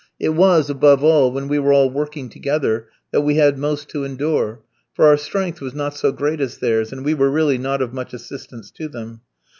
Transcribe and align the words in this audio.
It 0.19 0.29
was, 0.29 0.67
above 0.67 1.03
all, 1.03 1.31
when 1.31 1.47
we 1.47 1.59
were 1.59 1.71
all 1.71 1.91
working 1.91 2.27
together 2.27 2.87
that 3.11 3.21
we 3.21 3.35
had 3.35 3.59
most 3.59 3.87
to 3.89 4.03
endure, 4.03 4.61
for 4.95 5.05
our 5.05 5.15
strength 5.15 5.61
was 5.61 5.75
not 5.75 5.95
so 5.95 6.11
great 6.11 6.41
as 6.41 6.57
theirs, 6.57 6.91
and 6.91 7.05
we 7.05 7.13
were 7.13 7.29
really 7.29 7.59
not 7.59 7.83
of 7.83 7.93
much 7.93 8.11
assistance 8.11 8.71
to 8.71 8.87
them. 8.87 9.21